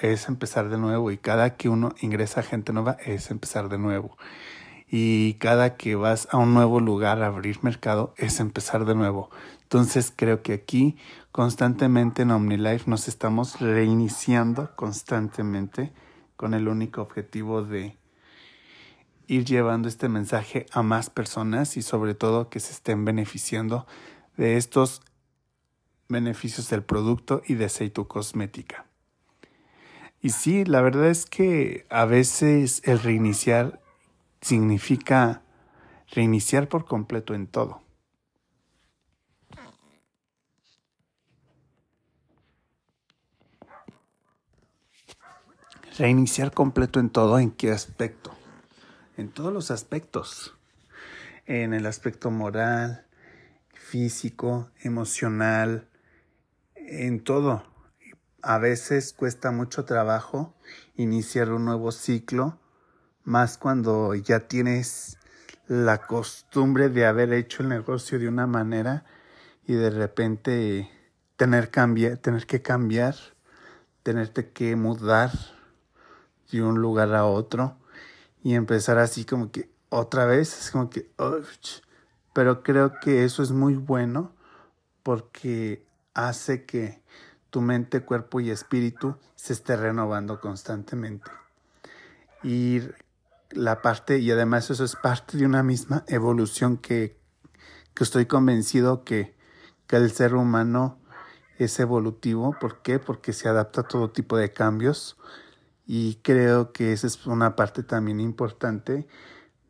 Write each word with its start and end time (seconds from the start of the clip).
es 0.00 0.26
empezar 0.26 0.68
de 0.68 0.78
nuevo 0.78 1.12
y 1.12 1.16
cada 1.16 1.54
que 1.54 1.68
uno 1.68 1.94
ingresa 2.00 2.42
gente 2.42 2.72
nueva 2.72 2.96
es 3.04 3.30
empezar 3.30 3.68
de 3.68 3.78
nuevo 3.78 4.16
y 4.94 5.34
cada 5.38 5.78
que 5.78 5.96
vas 5.96 6.28
a 6.32 6.36
un 6.36 6.52
nuevo 6.52 6.78
lugar 6.78 7.22
a 7.22 7.28
abrir 7.28 7.64
mercado 7.64 8.12
es 8.18 8.40
empezar 8.40 8.84
de 8.84 8.94
nuevo. 8.94 9.30
Entonces 9.62 10.12
creo 10.14 10.42
que 10.42 10.52
aquí 10.52 10.98
constantemente 11.32 12.20
en 12.20 12.30
OmniLife 12.30 12.90
nos 12.90 13.08
estamos 13.08 13.58
reiniciando 13.58 14.76
constantemente 14.76 15.94
con 16.36 16.52
el 16.52 16.68
único 16.68 17.00
objetivo 17.00 17.62
de 17.62 17.96
ir 19.28 19.46
llevando 19.46 19.88
este 19.88 20.10
mensaje 20.10 20.66
a 20.72 20.82
más 20.82 21.08
personas 21.08 21.78
y 21.78 21.82
sobre 21.82 22.14
todo 22.14 22.50
que 22.50 22.60
se 22.60 22.72
estén 22.72 23.06
beneficiando 23.06 23.86
de 24.36 24.58
estos 24.58 25.00
beneficios 26.10 26.68
del 26.68 26.82
producto 26.82 27.40
y 27.46 27.54
de 27.54 27.70
Seitu 27.70 28.08
Cosmética. 28.08 28.84
Y 30.20 30.30
sí, 30.30 30.66
la 30.66 30.82
verdad 30.82 31.06
es 31.06 31.24
que 31.24 31.86
a 31.88 32.04
veces 32.04 32.82
el 32.84 33.00
reiniciar 33.00 33.81
significa 34.42 35.42
reiniciar 36.10 36.68
por 36.68 36.84
completo 36.84 37.32
en 37.34 37.46
todo. 37.46 37.80
Reiniciar 45.96 46.52
completo 46.52 47.00
en 47.00 47.10
todo, 47.10 47.38
¿en 47.38 47.50
qué 47.50 47.70
aspecto? 47.70 48.32
En 49.16 49.30
todos 49.30 49.52
los 49.52 49.70
aspectos. 49.70 50.54
En 51.46 51.74
el 51.74 51.86
aspecto 51.86 52.30
moral, 52.30 53.06
físico, 53.74 54.70
emocional, 54.80 55.88
en 56.74 57.22
todo. 57.22 57.64
A 58.42 58.58
veces 58.58 59.12
cuesta 59.12 59.50
mucho 59.50 59.84
trabajo 59.84 60.54
iniciar 60.96 61.52
un 61.52 61.66
nuevo 61.66 61.92
ciclo 61.92 62.61
más 63.24 63.58
cuando 63.58 64.14
ya 64.14 64.40
tienes 64.40 65.18
la 65.68 66.06
costumbre 66.06 66.88
de 66.88 67.06
haber 67.06 67.32
hecho 67.32 67.62
el 67.62 67.68
negocio 67.68 68.18
de 68.18 68.28
una 68.28 68.46
manera 68.46 69.04
y 69.66 69.74
de 69.74 69.90
repente 69.90 70.90
tener, 71.36 71.68
tener 71.68 72.46
que 72.46 72.62
cambiar, 72.62 73.14
tenerte 74.02 74.50
que 74.50 74.76
mudar 74.76 75.30
de 76.50 76.62
un 76.62 76.80
lugar 76.80 77.14
a 77.14 77.24
otro 77.24 77.76
y 78.42 78.54
empezar 78.54 78.98
así 78.98 79.24
como 79.24 79.50
que 79.50 79.70
otra 79.88 80.24
vez, 80.26 80.58
es 80.58 80.70
como 80.70 80.90
que, 80.90 81.10
pero 82.32 82.62
creo 82.62 82.98
que 83.00 83.24
eso 83.24 83.42
es 83.42 83.52
muy 83.52 83.74
bueno 83.74 84.32
porque 85.02 85.84
hace 86.14 86.64
que 86.64 87.02
tu 87.50 87.60
mente, 87.60 88.00
cuerpo 88.00 88.40
y 88.40 88.50
espíritu 88.50 89.16
se 89.34 89.52
esté 89.52 89.76
renovando 89.76 90.40
constantemente. 90.40 91.30
Y 92.42 92.80
la 93.54 93.82
parte, 93.82 94.18
y 94.18 94.30
además 94.30 94.70
eso 94.70 94.84
es 94.84 94.96
parte 94.96 95.36
de 95.36 95.46
una 95.46 95.62
misma 95.62 96.04
evolución 96.08 96.76
que, 96.76 97.18
que 97.94 98.04
estoy 98.04 98.26
convencido 98.26 99.04
que, 99.04 99.34
que 99.86 99.96
el 99.96 100.10
ser 100.10 100.34
humano 100.34 100.98
es 101.58 101.78
evolutivo. 101.80 102.56
¿Por 102.60 102.82
qué? 102.82 102.98
Porque 102.98 103.32
se 103.32 103.48
adapta 103.48 103.82
a 103.82 103.88
todo 103.88 104.10
tipo 104.10 104.36
de 104.36 104.52
cambios 104.52 105.16
y 105.86 106.16
creo 106.22 106.72
que 106.72 106.92
esa 106.92 107.06
es 107.06 107.26
una 107.26 107.56
parte 107.56 107.82
también 107.82 108.20
importante 108.20 109.06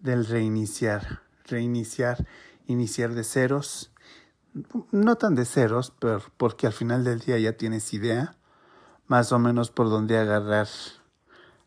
del 0.00 0.26
reiniciar, 0.26 1.22
reiniciar, 1.44 2.26
iniciar 2.66 3.14
de 3.14 3.24
ceros, 3.24 3.92
no 4.90 5.16
tan 5.16 5.34
de 5.34 5.44
ceros, 5.44 5.92
pero 5.98 6.22
porque 6.36 6.66
al 6.66 6.72
final 6.72 7.04
del 7.04 7.20
día 7.20 7.38
ya 7.38 7.52
tienes 7.56 7.92
idea 7.94 8.36
más 9.06 9.32
o 9.32 9.38
menos 9.38 9.70
por 9.70 9.88
dónde 9.88 10.18
agarrar, 10.18 10.68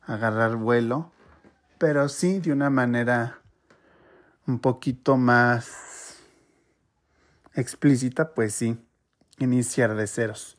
agarrar 0.01 0.56
vuelo 0.56 1.12
pero 1.83 2.07
sí 2.07 2.39
de 2.39 2.53
una 2.53 2.69
manera 2.69 3.41
un 4.47 4.59
poquito 4.59 5.17
más 5.17 6.16
explícita, 7.55 8.33
pues 8.33 8.55
sí, 8.55 8.77
iniciar 9.38 9.94
de 9.94 10.07
ceros. 10.07 10.57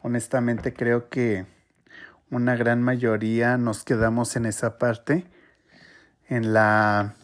Honestamente 0.00 0.72
creo 0.72 1.08
que 1.08 1.44
una 2.30 2.54
gran 2.54 2.84
mayoría 2.84 3.58
nos 3.58 3.82
quedamos 3.82 4.36
en 4.36 4.46
esa 4.46 4.78
parte, 4.78 5.26
en 6.28 6.52
la 6.52 7.16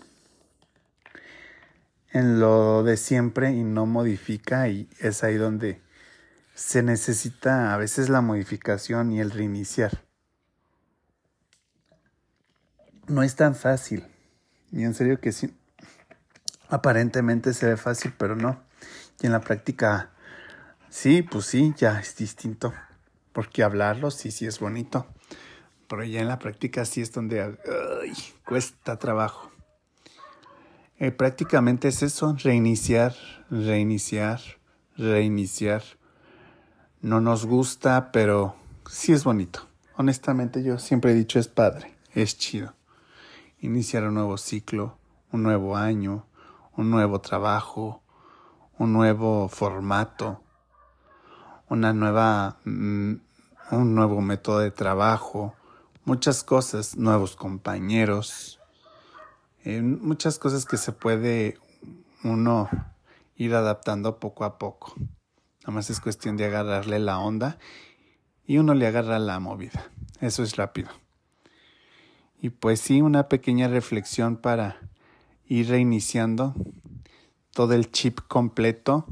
en 2.11 2.41
lo 2.41 2.83
de 2.83 2.97
siempre 2.97 3.53
y 3.53 3.63
no 3.63 3.87
modifica 3.87 4.67
y 4.67 4.89
es 4.99 5.23
ahí 5.23 5.37
donde 5.37 5.81
se 6.57 6.83
necesita 6.83 7.75
a 7.75 7.77
veces 7.77 8.09
la 8.09 8.23
modificación 8.23 9.13
y 9.13 9.21
el 9.21 9.31
reiniciar 9.31 10.03
no 13.09 13.23
es 13.23 13.37
tan 13.37 13.55
fácil. 13.55 14.05
Y 14.73 14.83
en 14.85 14.95
serio 14.95 15.21
que 15.21 15.33
sí. 15.33 15.55
Aparentemente 16.69 17.53
se 17.53 17.67
ve 17.67 17.77
fácil, 17.77 18.13
pero 18.17 18.37
no. 18.37 18.61
Y 19.21 19.27
en 19.27 19.33
la 19.33 19.41
práctica, 19.41 20.11
sí, 20.89 21.23
pues 21.23 21.47
sí, 21.47 21.75
ya 21.77 22.01
es 22.01 22.17
distinto. 22.17 22.73
Porque 23.33 23.63
hablarlo 23.63 24.11
sí, 24.11 24.31
sí 24.31 24.47
es 24.47 24.59
bonito. 24.59 25.07
Pero 25.89 26.05
ya 26.05 26.21
en 26.21 26.29
la 26.29 26.39
práctica 26.39 26.85
sí 26.85 27.03
es 27.03 27.13
donde 27.13 27.59
cuesta 28.45 28.99
trabajo. 28.99 29.51
Eh, 30.99 31.11
prácticamente 31.11 31.89
es 31.89 32.03
eso, 32.03 32.37
reiniciar, 32.43 33.15
reiniciar, 33.51 34.41
reiniciar. 34.97 35.83
No 37.01 37.21
nos 37.21 37.45
gusta, 37.45 38.11
pero 38.13 38.57
sí 38.89 39.13
es 39.13 39.25
bonito. 39.25 39.69
Honestamente 39.97 40.63
yo 40.63 40.79
siempre 40.79 41.13
he 41.13 41.15
dicho 41.15 41.39
es 41.39 41.49
padre, 41.49 41.95
es 42.15 42.39
chido 42.39 42.75
iniciar 43.65 44.05
un 44.05 44.15
nuevo 44.15 44.37
ciclo, 44.37 44.99
un 45.33 45.43
nuevo 45.43 45.77
año, 45.77 46.27
un 46.77 46.91
nuevo 46.91 47.21
trabajo, 47.21 48.03
un 48.79 48.93
nuevo 48.93 49.49
formato, 49.49 50.43
una 51.71 51.95
nueva, 51.95 52.59
mm, 52.65 53.15
un 53.71 53.95
nuevo 53.95 54.21
método 54.21 54.59
de 54.59 54.71
trabajo, 54.71 55.55
muchas 56.05 56.45
cosas, 56.45 56.97
nuevos 56.97 57.37
compañeros, 57.37 58.61
eh, 59.65 59.81
muchas 59.81 60.39
cosas 60.39 60.67
que 60.67 60.77
se 60.77 60.93
puede 60.93 61.59
uno 62.23 62.69
ir 63.37 63.55
adaptando 63.55 64.21
poco 64.21 64.45
a 64.45 64.59
poco. 64.59 64.95
Nada 65.63 65.73
más 65.73 65.89
es 65.89 66.01
cuestión 66.01 66.37
de 66.37 66.45
agarrarle 66.45 66.99
la 66.99 67.19
onda 67.19 67.59
y 68.47 68.59
uno 68.59 68.75
le 68.75 68.87
agarra 68.87 69.19
la 69.19 69.41
movida. 69.41 69.91
Eso 70.21 70.43
es 70.43 70.57
rápido. 70.57 70.91
Y 72.45 72.51
pues 72.51 72.79
sí, 72.79 73.01
una 73.01 73.31
pequeña 73.31 73.69
reflexión 73.69 74.37
para 74.37 74.77
ir 75.47 75.71
reiniciando 75.71 76.55
todo 77.55 77.73
el 77.73 77.91
chip 77.91 78.21
completo. 78.29 79.07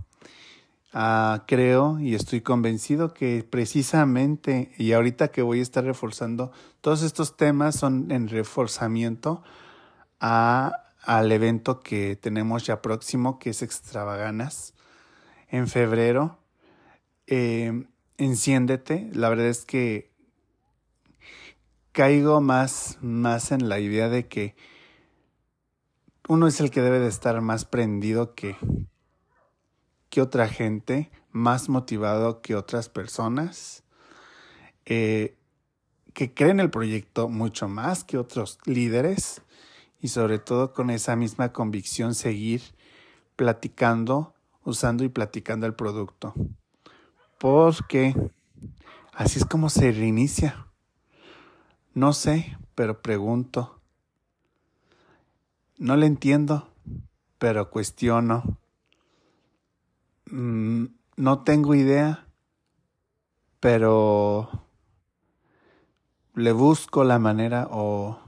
Ah, 0.93 1.45
creo 1.49 1.99
y 1.99 2.15
estoy 2.15 2.43
convencido 2.43 3.15
que 3.15 3.43
precisamente, 3.49 4.73
y 4.77 4.93
ahorita 4.93 5.29
que 5.29 5.41
voy 5.41 5.61
a 5.61 5.63
estar 5.63 5.83
reforzando, 5.83 6.53
todos 6.83 7.03
estos 7.03 7.39
temas 7.39 7.75
son 7.75 8.11
en 8.11 8.29
reforzamiento 8.29 9.43
a, 10.21 10.83
al 11.01 11.33
evento 11.33 11.81
que 11.81 12.17
tenemos 12.17 12.67
ya 12.67 12.83
próximo, 12.83 13.39
que 13.39 13.49
es 13.49 13.63
Extravaganas, 13.63 14.75
en 15.49 15.69
febrero. 15.69 16.37
Eh, 17.27 17.87
enciéndete, 18.19 19.09
la 19.15 19.31
verdad 19.31 19.47
es 19.47 19.65
que 19.65 20.12
caigo 21.93 22.41
más, 22.41 22.99
más 23.03 23.53
en 23.53 23.69
la 23.69 23.79
idea 23.79 24.09
de 24.09 24.27
que 24.27 24.57
uno 26.29 26.47
es 26.47 26.61
el 26.61 26.71
que 26.71 26.81
debe 26.81 26.99
de 26.99 27.09
estar 27.09 27.41
más 27.41 27.65
prendido 27.65 28.35
que, 28.35 28.57
que 30.09 30.23
otra 30.23 30.49
gente, 30.49 31.11
más 31.31 31.69
motivado 31.69 32.41
que 32.41 32.55
otras 32.55 32.89
personas, 32.89 33.85
eh, 34.87 35.37
que 36.15 36.33
creen 36.33 36.61
el 36.61 36.71
proyecto 36.71 37.29
mucho 37.29 37.69
más 37.69 38.05
que 38.05 38.19
otros 38.19 38.59
líderes 38.65 39.43
y 40.01 40.09
sobre 40.09 40.39
todo 40.39 40.73
con 40.73 40.91
esa 40.91 41.17
misma 41.17 41.53
convicción 41.53 42.15
seguir 42.15 42.63
platicando, 43.37 44.35
usando 44.65 45.05
y 45.05 45.09
platicando 45.09 45.67
el 45.67 45.75
producto. 45.75 46.35
Porque 47.39 48.15
así 49.13 49.39
es 49.39 49.45
como 49.45 49.71
se 49.71 49.93
reinicia. 49.93 50.72
No 51.95 52.15
sé, 52.15 52.57
pero 52.75 53.03
pregunto. 53.03 53.83
No 55.77 55.97
le 55.97 56.07
entiendo, 56.07 56.69
pero 57.39 57.69
cuestiono. 57.71 58.59
Mm, 60.27 60.87
no 61.17 61.45
tengo 61.45 61.75
idea, 61.75 62.27
pero 63.61 64.49
le 66.35 66.53
busco 66.53 67.05
la 67.05 67.19
manera 67.19 67.69
o, 67.71 68.19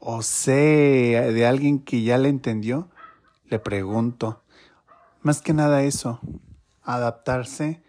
o 0.00 0.22
sé 0.22 0.52
de 1.32 1.46
alguien 1.46 1.78
que 1.78 2.02
ya 2.02 2.18
le 2.18 2.28
entendió, 2.28 2.88
le 3.44 3.60
pregunto. 3.60 4.42
Más 5.22 5.42
que 5.42 5.52
nada 5.52 5.84
eso, 5.84 6.18
adaptarse 6.82 7.84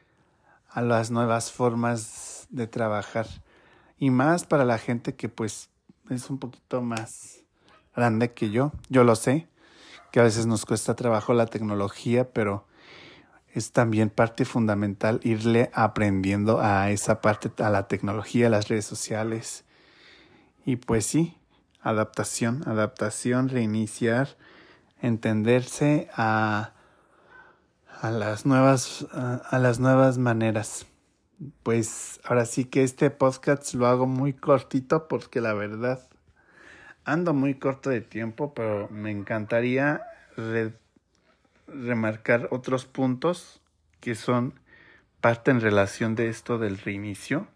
a 0.70 0.84
las 0.84 1.10
nuevas 1.10 1.52
formas 1.52 2.46
de 2.52 2.68
trabajar. 2.68 3.26
Y 4.02 4.10
más 4.10 4.46
para 4.46 4.66
la 4.66 4.80
gente 4.80 5.14
que 5.14 5.30
pues 5.30 5.70
es 6.10 6.32
un 6.32 6.40
poquito 6.40 6.82
más 6.82 7.44
grande 7.96 8.34
que 8.34 8.50
yo, 8.50 8.72
yo 8.90 9.04
lo 9.04 9.16
sé 9.16 9.48
que 10.12 10.20
a 10.20 10.24
veces 10.24 10.48
nos 10.48 10.66
cuesta 10.66 10.96
trabajo 10.96 11.36
la 11.36 11.46
tecnología, 11.46 12.28
pero 12.34 12.66
es 13.54 13.74
también 13.74 14.10
parte 14.10 14.44
fundamental 14.44 15.20
irle 15.22 15.70
aprendiendo 15.76 16.60
a 16.60 16.90
esa 16.90 17.22
parte, 17.22 17.52
a 17.64 17.70
la 17.70 17.88
tecnología, 17.88 18.48
a 18.48 18.50
las 18.50 18.70
redes 18.70 18.86
sociales. 18.86 19.66
Y 20.66 20.78
pues 20.78 21.06
sí, 21.06 21.38
adaptación, 21.84 22.68
adaptación, 22.68 23.50
reiniciar, 23.50 24.30
entenderse 25.00 26.10
a, 26.16 26.72
a 28.02 28.10
las 28.10 28.48
nuevas, 28.48 29.06
a, 29.12 29.36
a 29.36 29.60
las 29.60 29.80
nuevas 29.80 30.18
maneras. 30.18 30.88
Pues 31.64 32.20
ahora 32.24 32.46
sí 32.46 32.66
que 32.66 32.84
este 32.84 33.10
podcast 33.10 33.74
lo 33.74 33.88
hago 33.88 34.06
muy 34.06 34.34
cortito 34.34 35.08
porque 35.08 35.42
la 35.42 35.54
verdad 35.54 36.08
Ando 37.04 37.34
muy 37.34 37.56
corto 37.56 37.90
de 37.90 38.02
tiempo, 38.02 38.54
pero 38.54 38.88
me 38.90 39.10
encantaría 39.10 40.02
remarcar 41.68 42.48
otros 42.52 42.86
puntos 42.86 43.60
que 44.00 44.14
son 44.14 44.54
parte 45.20 45.50
en 45.50 45.62
relación 45.62 46.14
de 46.16 46.30
esto 46.30 46.60
del 46.60 46.78
reinicio. 46.78 47.48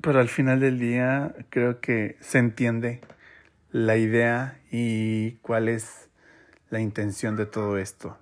Pero 0.00 0.18
al 0.18 0.28
final 0.28 0.58
del 0.58 0.80
día 0.80 1.34
creo 1.50 1.80
que 1.80 2.16
se 2.20 2.38
entiende 2.38 3.00
la 3.70 3.96
idea 3.96 4.60
y 4.72 5.32
cuál 5.36 5.68
es 5.68 6.08
la 6.70 6.80
intención 6.80 7.36
de 7.36 7.46
todo 7.46 7.78
esto. 7.78 8.18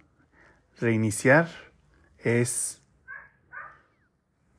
Reiniciar 0.79 1.49
es 2.19 2.83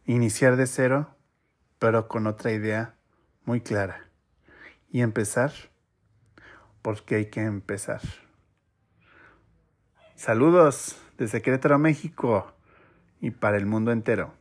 iniciar 0.06 0.56
de 0.56 0.68
cero, 0.68 1.16
pero 1.80 2.08
con 2.08 2.28
otra 2.28 2.52
idea 2.52 2.96
muy 3.44 3.62
clara 3.62 4.08
y 4.90 5.02
empezar 5.02 5.52
porque 6.82 7.16
hay 7.16 7.26
que 7.28 7.42
empezar. 7.42 8.02
Saludos 10.16 10.98
desde 11.18 11.42
Querétaro, 11.42 11.80
México 11.80 12.54
y 13.20 13.32
para 13.32 13.58
el 13.58 13.66
mundo 13.66 13.92
entero. 13.92 14.34